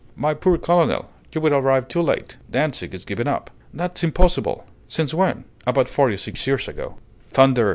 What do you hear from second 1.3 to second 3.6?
you will arrive too late. Dantzic is given up."